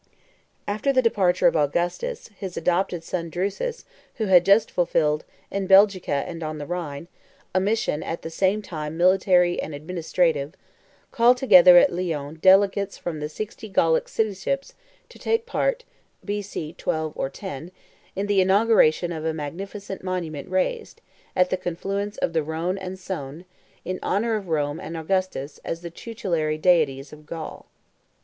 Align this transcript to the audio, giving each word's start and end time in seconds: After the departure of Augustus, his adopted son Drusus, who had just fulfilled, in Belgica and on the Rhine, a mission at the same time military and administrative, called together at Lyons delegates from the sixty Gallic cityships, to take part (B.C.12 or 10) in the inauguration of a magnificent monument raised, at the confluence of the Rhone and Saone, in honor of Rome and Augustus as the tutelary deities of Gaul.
After 0.67 0.91
the 0.91 1.03
departure 1.03 1.45
of 1.45 1.55
Augustus, 1.55 2.29
his 2.29 2.57
adopted 2.57 3.03
son 3.03 3.29
Drusus, 3.29 3.85
who 4.15 4.25
had 4.25 4.43
just 4.43 4.71
fulfilled, 4.71 5.25
in 5.51 5.67
Belgica 5.67 6.25
and 6.27 6.41
on 6.41 6.57
the 6.57 6.65
Rhine, 6.65 7.07
a 7.53 7.59
mission 7.59 8.01
at 8.01 8.23
the 8.23 8.31
same 8.31 8.63
time 8.63 8.97
military 8.97 9.61
and 9.61 9.75
administrative, 9.75 10.55
called 11.11 11.37
together 11.37 11.77
at 11.77 11.93
Lyons 11.93 12.39
delegates 12.41 12.97
from 12.97 13.19
the 13.19 13.29
sixty 13.29 13.69
Gallic 13.69 14.05
cityships, 14.05 14.73
to 15.09 15.19
take 15.19 15.45
part 15.45 15.83
(B.C.12 16.25 17.13
or 17.15 17.29
10) 17.29 17.69
in 18.15 18.25
the 18.25 18.41
inauguration 18.41 19.11
of 19.11 19.23
a 19.23 19.35
magnificent 19.35 20.03
monument 20.03 20.49
raised, 20.49 20.99
at 21.35 21.51
the 21.51 21.57
confluence 21.57 22.17
of 22.17 22.33
the 22.33 22.41
Rhone 22.41 22.79
and 22.79 22.97
Saone, 22.97 23.45
in 23.85 23.99
honor 24.01 24.35
of 24.35 24.49
Rome 24.49 24.79
and 24.79 24.97
Augustus 24.97 25.59
as 25.63 25.81
the 25.81 25.91
tutelary 25.91 26.57
deities 26.57 27.13
of 27.13 27.27
Gaul. 27.27 27.67